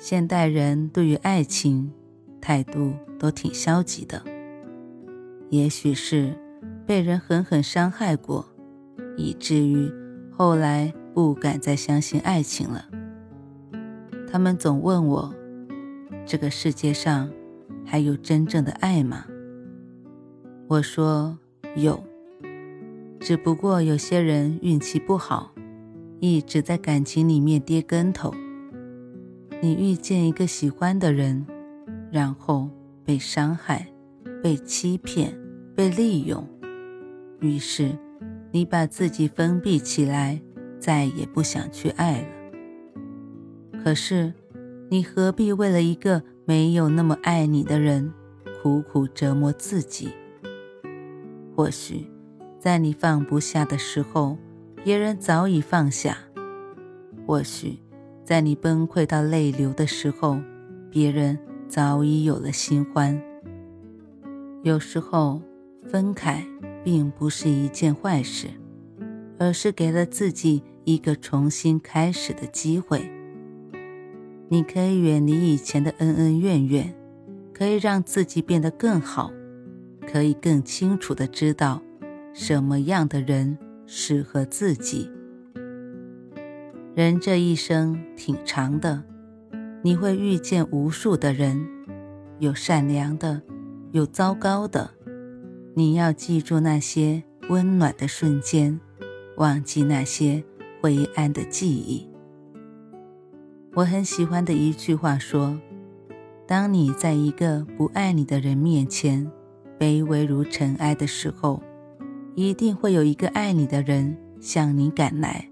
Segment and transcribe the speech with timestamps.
[0.00, 1.92] 现代人对于爱情
[2.40, 4.22] 态度都挺消极的，
[5.50, 6.34] 也许是
[6.86, 8.48] 被人狠狠伤害过，
[9.18, 9.92] 以至于
[10.30, 12.86] 后来不敢再相信爱情了。
[14.32, 15.34] 他们总问我：
[16.24, 17.30] 这个世界上
[17.84, 19.26] 还有真正的爱吗？
[20.66, 21.38] 我说
[21.76, 22.02] 有，
[23.20, 25.52] 只不过有些人运气不好，
[26.20, 28.32] 一直在感情里面跌跟头。
[29.62, 31.46] 你遇见一个喜欢的人，
[32.10, 32.70] 然后
[33.04, 33.86] 被伤害、
[34.42, 35.38] 被欺骗、
[35.76, 36.48] 被利用，
[37.40, 37.90] 于是
[38.50, 40.40] 你把自己封闭起来，
[40.78, 42.28] 再也不想去爱了。
[43.84, 44.32] 可是，
[44.88, 48.10] 你何必为了一个没有那么爱你的人，
[48.62, 50.08] 苦苦折磨自己？
[51.54, 52.10] 或许，
[52.58, 54.38] 在你放不下的时候，
[54.82, 56.14] 别人早已放下；
[57.26, 57.78] 或许。
[58.30, 60.38] 在你崩溃到泪流的时候，
[60.88, 61.36] 别人
[61.68, 63.20] 早已有了新欢。
[64.62, 65.42] 有时候
[65.88, 66.46] 分开
[66.84, 68.46] 并不是一件坏事，
[69.36, 73.10] 而是给了自己一个重新开始的机会。
[74.48, 76.94] 你可以远离以前的恩恩怨怨，
[77.52, 79.32] 可以让自己变得更好，
[80.06, 81.82] 可以更清楚的知道
[82.32, 85.10] 什么样的人适合自己。
[87.00, 89.02] 人这一生挺长的，
[89.80, 91.66] 你会遇见无数的人，
[92.40, 93.40] 有善良的，
[93.92, 94.90] 有糟糕的。
[95.74, 98.78] 你要记住那些温暖的瞬间，
[99.38, 100.44] 忘记那些
[100.82, 102.06] 灰暗的记忆。
[103.72, 105.58] 我很喜欢的一句话说
[106.46, 109.26] ：“当你在一个不爱你的人面前
[109.78, 111.62] 卑微如尘埃的时候，
[112.34, 115.46] 一定会有一个爱你的人向你赶来。”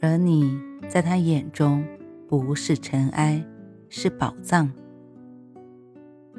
[0.00, 1.84] 而你在他眼中
[2.28, 3.44] 不是尘埃，
[3.88, 4.72] 是宝藏。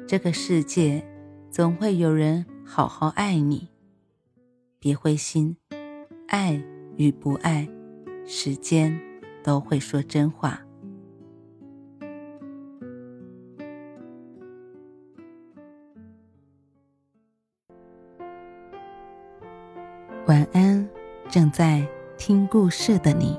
[0.06, 1.06] 这个世界
[1.50, 3.68] 总会有人好好爱你，
[4.78, 5.56] 别灰心，
[6.28, 6.62] 爱
[6.96, 7.68] 与不爱，
[8.24, 8.98] 时间
[9.44, 10.60] 都会说真话。
[20.26, 20.88] 晚安，
[21.28, 23.38] 正在听故事的你。